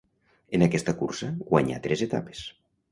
[0.59, 2.47] En aquesta cursa guanyà tres etapes.